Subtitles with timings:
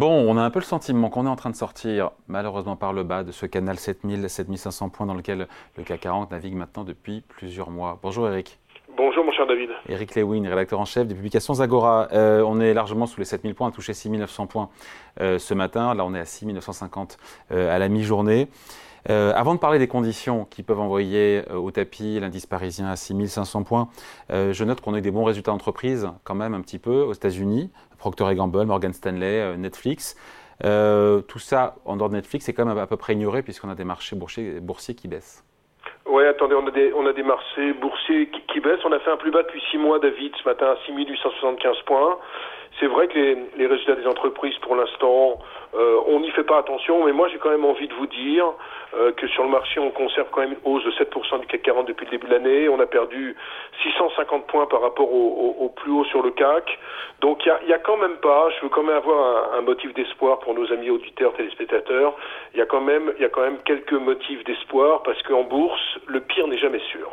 [0.00, 2.94] Bon, on a un peu le sentiment qu'on est en train de sortir, malheureusement par
[2.94, 6.84] le bas, de ce canal 7000, 7500 points dans lequel le CAC 40 navigue maintenant
[6.84, 7.98] depuis plusieurs mois.
[8.02, 8.58] Bonjour Eric.
[8.96, 9.68] Bonjour mon cher David.
[9.90, 12.08] Eric Lewin, rédacteur en chef des publications Zagora.
[12.14, 14.70] Euh, on est largement sous les 7000 points, on a touché 6900 points
[15.20, 15.92] euh, ce matin.
[15.92, 17.18] Là, on est à 6950
[17.52, 18.48] euh, à la mi-journée.
[19.08, 23.88] Avant de parler des conditions qui peuvent envoyer au tapis l'indice parisien à 6500 points,
[24.30, 27.12] je note qu'on a eu des bons résultats d'entreprise quand même un petit peu aux
[27.12, 30.16] États-Unis, Procter Gamble, Morgan Stanley, euh, Netflix.
[30.64, 33.68] Euh, tout ça, en dehors de Netflix, c'est quand même à peu près ignoré puisqu'on
[33.68, 35.44] a des marchés boursiers, qui baissent.
[36.10, 38.84] Oui, attendez, on a des, on a des marchés boursiers qui, baissent.
[38.84, 42.18] On a fait un plus bas depuis 6 mois, David, ce matin à 6875 points.
[42.80, 45.38] C'est vrai que les, les, résultats des entreprises, pour l'instant,
[45.74, 48.46] euh, on n'y fait pas attention, mais moi j'ai quand même envie de vous dire
[48.94, 51.62] euh, que sur le marché, on conserve quand même une hausse de 7% du CAC
[51.62, 52.68] 40 depuis le début de l'année.
[52.68, 53.36] On a perdu
[53.82, 56.76] 650 points par rapport au, au, plus haut sur le CAC.
[57.20, 60.40] Donc il y a, quand même pas, je veux quand même avoir un, motif d'espoir
[60.40, 62.14] pour nos amis auditeurs, téléspectateurs.
[62.54, 65.44] Il y a quand même, il y a quand même quelques motifs d'espoir parce qu'en
[65.44, 67.10] bourse, le pire n'est jamais sûr.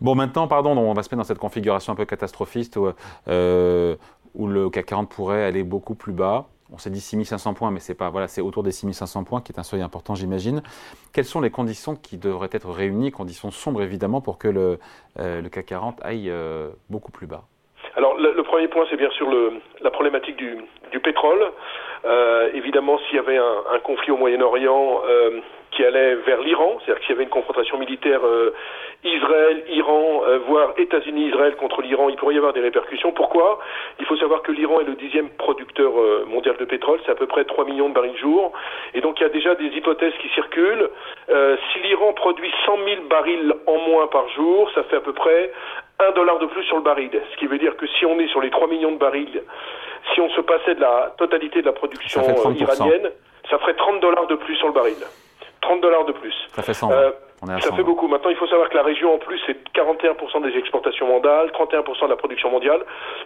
[0.00, 2.90] Bon, maintenant, pardon, on va se mettre dans cette configuration un peu catastrophiste où,
[3.28, 3.96] euh,
[4.34, 7.80] où le CAC 40 pourrait aller beaucoup plus bas on s'est dit 6500 points, mais
[7.80, 10.62] c'est pas, voilà, c'est autour des 6500 points qui est un seuil important, j'imagine.
[11.12, 14.78] Quelles sont les conditions qui devraient être réunies, conditions sombres évidemment, pour que le,
[15.18, 17.42] euh, le CAC 40 aille euh, beaucoup plus bas?
[17.96, 20.58] Alors, le, premier point, c'est bien sûr le, la problématique du,
[20.92, 21.44] du pétrole.
[22.04, 25.02] Euh, évidemment, s'il y avait un, un conflit au Moyen-Orient,
[25.80, 28.52] qui allait vers l'Iran, c'est-à-dire qu'il y avait une confrontation militaire euh,
[29.02, 33.12] Israël, Iran, euh, voire États-Unis, Israël contre l'Iran, il pourrait y avoir des répercussions.
[33.12, 33.60] Pourquoi?
[33.98, 37.14] Il faut savoir que l'Iran est le dixième producteur euh, mondial de pétrole, c'est à
[37.14, 38.52] peu près 3 millions de barils jour,
[38.92, 40.90] et donc il y a déjà des hypothèses qui circulent.
[41.28, 45.50] si l'Iran produit 100 000 barils en moins par jour, ça fait à peu près
[45.98, 48.28] 1 dollar de plus sur le baril, ce qui veut dire que si on est
[48.28, 49.42] sur les 3 millions de barils,
[50.12, 52.20] si on se passait de la totalité de la production
[52.52, 53.10] iranienne,
[53.48, 54.98] ça ferait 30 dollars de plus sur le baril.
[55.60, 56.34] 30 dollars de plus.
[56.52, 56.90] Ça fait 100.
[56.92, 57.10] Euh,
[57.46, 58.06] ça fait beaucoup.
[58.06, 62.04] Maintenant, il faut savoir que la région, en plus, c'est 41% des exportations mondiales, 31%
[62.04, 62.80] de la production mondiale.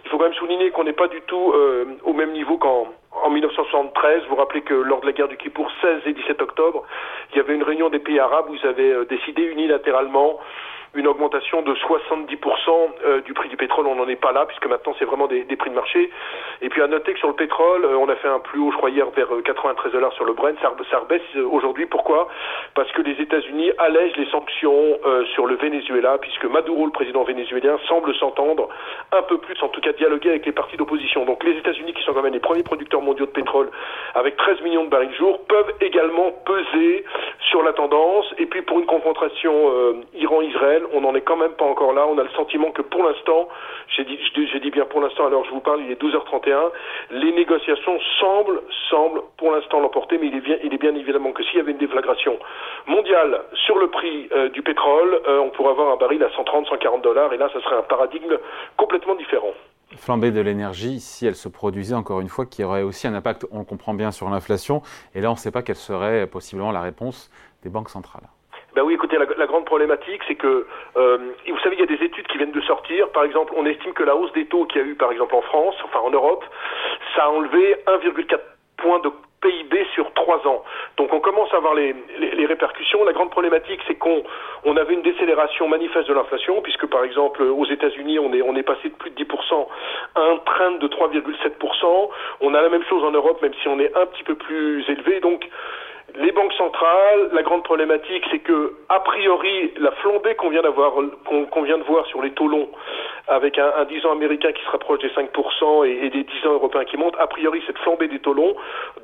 [0.05, 2.87] Il faut quand même souligner qu'on n'est pas du tout euh, au même niveau qu'en
[3.23, 4.23] en 1973.
[4.23, 6.83] Vous vous rappelez que lors de la guerre du Kippour, 16 et 17 octobre,
[7.31, 10.39] il y avait une réunion des pays arabes où ils avaient euh, décidé unilatéralement
[10.95, 12.35] une augmentation de 70%
[13.05, 13.87] euh, du prix du pétrole.
[13.87, 16.09] On n'en est pas là, puisque maintenant c'est vraiment des, prix de marché.
[16.61, 18.71] Et puis à noter que sur le pétrole, euh, on a fait un plus haut,
[18.71, 20.55] je crois, hier vers 93 dollars sur le Brent.
[20.61, 21.85] Ça, ça rebaisse aujourd'hui.
[21.85, 22.27] Pourquoi?
[22.73, 24.99] Parce que les États-Unis allègent les sanctions
[25.33, 28.69] sur le Venezuela, puisque Maduro, le président vénézuélien, semble s'entendre
[29.11, 31.25] un peu plus, en tout cas dialoguer avec les partis d'opposition.
[31.25, 33.69] Donc les États-Unis, qui sont quand même les premiers producteurs mondiaux de pétrole,
[34.13, 37.03] avec 13 millions de barils jour, peuvent également peser
[37.49, 38.25] sur la tendance.
[38.37, 42.05] Et puis pour une confrontation euh, Iran-Israël, on n'en est quand même pas encore là.
[42.07, 43.47] On a le sentiment que pour l'instant,
[43.95, 46.71] j'ai dit, bien pour l'instant, alors je vous parle, il est 12h31,
[47.11, 51.59] les négociations semblent, semblent pour l'instant l'emporter, mais il est, bien, évidemment que s'il y
[51.59, 52.37] avait une déflagration
[52.87, 56.67] mondiale sur le prix euh, du pétrole, euh, on pourrait avoir un baril à 130,
[56.67, 58.37] 140 dollars, et là, ça serait un paradigme
[58.77, 59.53] complètement différent
[59.97, 63.45] flambée de l'énergie, si elle se produisait encore une fois, qui aurait aussi un impact,
[63.51, 64.81] on comprend bien, sur l'inflation.
[65.13, 67.29] Et là, on ne sait pas quelle serait possiblement la réponse
[67.63, 68.27] des banques centrales.
[68.75, 72.03] Ben oui, écoutez, la, grande problématique, c'est que, euh, vous savez, il y a des
[72.03, 73.07] études qui viennent de sortir.
[73.09, 75.33] Par exemple, on estime que la hausse des taux qu'il y a eu, par exemple,
[75.33, 76.43] en France, enfin en Europe,
[77.15, 78.37] ça a enlevé 1,4
[78.75, 79.09] point de
[79.41, 80.63] PIB sur trois ans.
[80.97, 83.03] Donc on commence à voir les, les, répercussions.
[83.05, 84.23] La grande problématique, c'est qu'on
[84.65, 88.55] on avait une décélération manifeste de l'inflation, puisque par exemple aux États-Unis, on est, on
[88.55, 89.67] est passé de plus de 10%
[90.15, 92.09] à un train de 3,7%.
[92.41, 94.83] On a la même chose en Europe, même si on est un petit peu plus
[94.89, 95.19] élevé.
[95.19, 95.47] Donc
[96.17, 100.93] les banques centrales, la grande problématique, c'est que, a priori, la flambée qu'on vient d'avoir,
[101.51, 102.69] qu'on vient de voir sur les taux longs,
[103.27, 106.53] avec un, un 10 ans américain qui se rapproche des 5% et, des 10 ans
[106.53, 108.55] européens qui montent, a priori, cette flambée des taux longs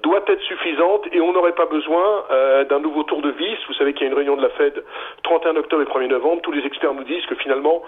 [0.04, 3.58] doit être suffisante et on n'aurait pas besoin euh, d'un nouveau tour de vis.
[3.68, 4.84] Vous savez qu'il y a une réunion de la Fed
[5.24, 6.42] 31 octobre et 1er novembre.
[6.42, 7.82] Tous les experts nous disent que finalement,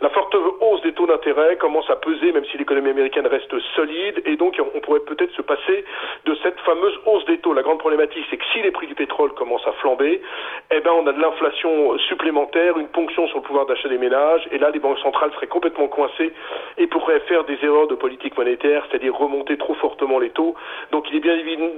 [0.00, 4.22] la forte hausse des taux d'intérêt commence à peser, même si l'économie américaine reste solide,
[4.24, 5.84] et donc on pourrait peut-être se passer
[6.24, 7.52] de cette fameuse hausse des taux.
[7.52, 10.20] La grande problématique, c'est que si les prix du pétrole commencent à flamber,
[10.70, 14.48] eh ben on a de l'inflation supplémentaire, une ponction sur le pouvoir d'achat des ménages,
[14.52, 16.32] et là les banques centrales seraient complètement coincées
[16.78, 20.54] et pourraient faire des erreurs de politique monétaire, c'est-à-dire remonter trop fortement les taux.
[20.92, 21.68] Donc il est bien évident,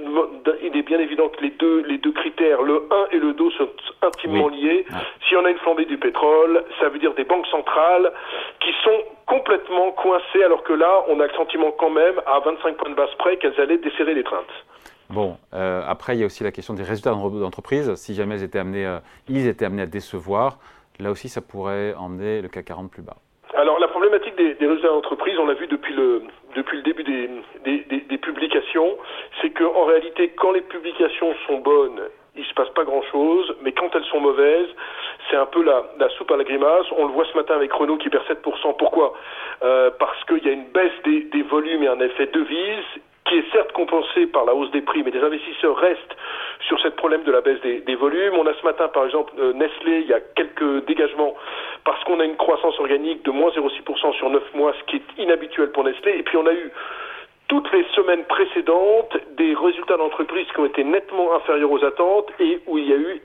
[0.61, 3.51] il est bien évident que les deux, les deux critères, le 1 et le 2,
[3.51, 3.69] sont
[4.01, 4.85] intimement liés.
[5.27, 8.11] Si on a une flambée du pétrole, ça veut dire des banques centrales
[8.59, 12.77] qui sont complètement coincées, alors que là, on a le sentiment quand même, à 25
[12.77, 14.45] points de base près, qu'elles allaient desserrer les craintes.
[15.09, 17.93] Bon, euh, après, il y a aussi la question des résultats d'entreprise.
[17.95, 20.57] Si jamais ils étaient, amenés, euh, ils étaient amenés à décevoir,
[20.99, 23.17] là aussi, ça pourrait emmener le CAC 40 plus bas.
[23.55, 26.23] Alors la problématique des, résultats d'entreprise, on l'a vu depuis le,
[26.55, 27.29] depuis le début des,
[27.63, 28.97] des publications,
[29.41, 32.01] c'est qu'en réalité, quand les publications sont bonnes,
[32.35, 34.69] il se passe pas grand-chose, mais quand elles sont mauvaises,
[35.29, 36.85] c'est un peu la, la, soupe à la grimace.
[36.97, 38.75] On le voit ce matin avec Renault qui perd 7%.
[38.77, 39.13] Pourquoi?
[39.63, 42.85] Euh, Parce qu'il y a une baisse des, des volumes et un effet devise
[43.33, 46.15] est certes compensé par la hausse des prix, mais les investisseurs restent
[46.67, 48.33] sur ce problème de la baisse des, des volumes.
[48.35, 51.35] On a ce matin, par exemple, euh, Nestlé, il y a quelques dégagements
[51.85, 55.21] parce qu'on a une croissance organique de moins 0,6% sur 9 mois, ce qui est
[55.21, 56.17] inhabituel pour Nestlé.
[56.17, 56.71] Et puis on a eu
[57.47, 62.59] toutes les semaines précédentes des résultats d'entreprise qui ont été nettement inférieurs aux attentes et
[62.67, 63.21] où il y a eu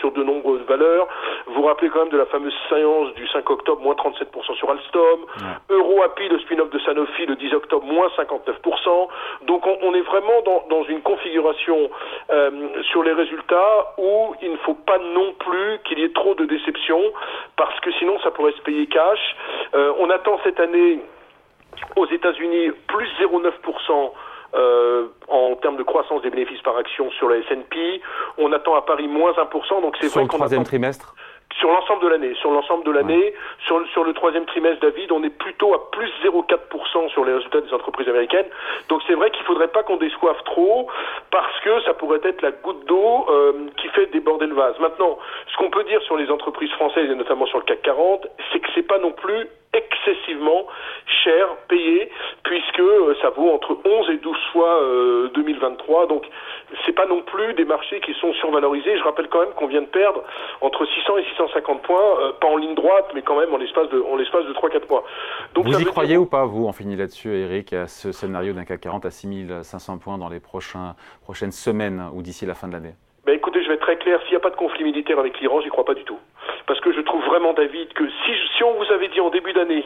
[0.00, 1.06] sur de nombreuses valeurs.
[1.46, 4.70] Vous vous rappelez quand même de la fameuse séance du 5 octobre, moins 37% sur
[4.70, 5.20] Alstom.
[5.20, 5.76] Ouais.
[5.76, 9.08] EuroAPI, le spin-off de Sanofi, le 10 octobre, moins 59%.
[9.46, 11.90] Donc on, on est vraiment dans, dans une configuration
[12.30, 12.50] euh,
[12.90, 16.44] sur les résultats où il ne faut pas non plus qu'il y ait trop de
[16.44, 17.02] déceptions
[17.56, 19.36] parce que sinon ça pourrait se payer cash.
[19.74, 21.00] Euh, on attend cette année
[21.96, 24.12] aux États-Unis, plus 0,9%.
[24.56, 28.00] Euh, en termes de croissance des bénéfices par action sur le S&P,
[28.38, 29.82] on attend à Paris moins 1%.
[29.82, 31.14] Donc c'est sur vrai le troisième trimestre.
[31.58, 33.34] Sur l'ensemble de l'année, sur l'ensemble de l'année, ouais.
[33.66, 37.60] sur, sur le troisième trimestre, David, on est plutôt à plus 0,4% sur les résultats
[37.60, 38.46] des entreprises américaines.
[38.88, 40.88] Donc c'est vrai qu'il faudrait pas qu'on déçoive trop,
[41.30, 43.52] parce que ça pourrait être la goutte d'eau euh,
[43.96, 44.78] fait déborder le vase.
[44.78, 45.18] Maintenant,
[45.50, 48.60] ce qu'on peut dire sur les entreprises françaises et notamment sur le CAC 40, c'est
[48.60, 50.66] que c'est pas non plus excessivement
[51.24, 52.10] cher payé
[52.44, 56.24] puisque euh, ça vaut entre 11 et 12 fois euh, 2023 donc
[56.84, 58.96] c'est pas non plus des marchés qui sont survalorisés.
[58.96, 60.22] Je rappelle quand même qu'on vient de perdre
[60.60, 63.88] entre 600 et 650 points euh, pas en ligne droite mais quand même en l'espace
[63.90, 65.04] de en l'espace de 3 4 mois.
[65.54, 66.22] Donc vous y croyez dire...
[66.22, 69.98] ou pas vous on finit là-dessus Eric à ce scénario d'un CAC 40 à 6500
[69.98, 72.94] points dans les prochains prochaines semaines ou d'ici la fin de l'année?
[73.26, 75.40] Ben écoutez, je vais être très clair, s'il n'y a pas de conflit militaire avec
[75.40, 76.18] l'Iran, j'y crois pas du tout.
[76.66, 79.84] Parce que je trouve vraiment, David, que si, on vous avait dit en début d'année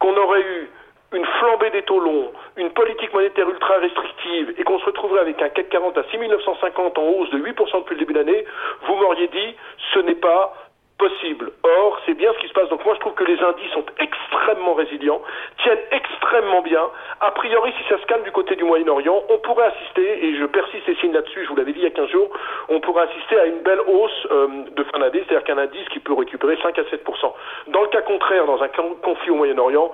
[0.00, 0.68] qu'on aurait eu
[1.12, 5.40] une flambée des taux longs, une politique monétaire ultra restrictive et qu'on se retrouverait avec
[5.40, 8.44] un CAC 40 à 6950 en hausse de 8% depuis le début de l'année,
[8.82, 9.54] vous m'auriez dit
[9.94, 10.52] ce n'est pas
[11.00, 11.50] possible.
[11.64, 12.68] Or, c'est bien ce qui se passe.
[12.68, 15.22] Donc moi, je trouve que les indices sont extrêmement résilients,
[15.62, 16.82] tiennent extrêmement bien.
[17.20, 20.44] A priori, si ça se calme du côté du Moyen-Orient, on pourrait assister, et je
[20.44, 22.28] persiste et signe là-dessus, je vous l'avais dit il y a 15 jours,
[22.68, 26.00] on pourrait assister à une belle hausse euh, de fin d'année, c'est-à-dire qu'un indice qui
[26.00, 27.32] peut récupérer 5 à 7%
[27.68, 29.90] Dans le cas contraire, dans un conflit au Moyen-Orient,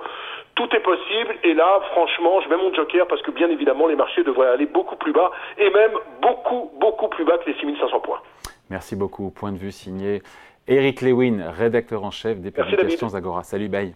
[0.55, 3.95] tout est possible et là, franchement, je mets mon joker parce que bien évidemment, les
[3.95, 7.99] marchés devraient aller beaucoup plus bas et même beaucoup, beaucoup plus bas que les 6500
[7.99, 8.19] points.
[8.69, 9.31] Merci beaucoup.
[9.31, 10.21] Point de vue signé
[10.67, 13.43] Eric Lewin, rédacteur en chef des publications Agora.
[13.43, 13.95] Salut, bye.